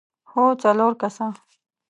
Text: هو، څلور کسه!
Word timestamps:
هو، 0.31 0.43
څلور 0.63 0.91
کسه! 1.01 1.27